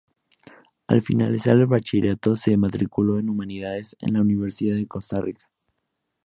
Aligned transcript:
Al 0.87 1.03
finalizar 1.03 1.53
el 1.57 1.67
bachillerato 1.67 2.35
se 2.35 2.57
matriculó 2.57 3.19
en 3.19 3.29
Humanidades 3.29 3.95
en 3.99 4.13
la 4.13 4.21
Universidad 4.21 4.75
de 4.75 4.87
Costa 4.87 5.21
Rica. 5.21 5.47